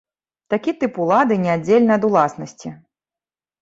Такі 0.53 0.71
тып 0.79 0.97
улады 1.05 1.39
неаддзельны 1.45 1.97
ад 1.99 2.03
уласнасці. 2.11 2.69